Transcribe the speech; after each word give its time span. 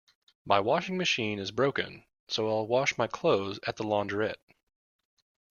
My 0.47 0.59
washing 0.59 0.97
machine 0.97 1.37
is 1.37 1.51
broken, 1.51 2.05
so 2.27 2.47
I'll 2.49 2.65
wash 2.65 2.97
my 2.97 3.05
clothes 3.05 3.59
at 3.67 3.75
the 3.75 3.83
launderette 3.83 4.41